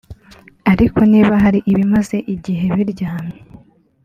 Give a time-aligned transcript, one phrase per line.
[0.71, 3.39] Ariko niba hari ibimaze igihe biryamye